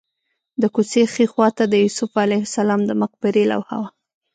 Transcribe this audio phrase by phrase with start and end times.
[0.61, 3.89] د کوڅې ښي خوا ته د یوسف علیه السلام د مقبرې لوحه وه.